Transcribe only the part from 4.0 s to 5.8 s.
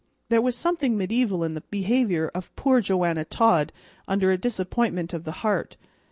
under a disappointment of the heart.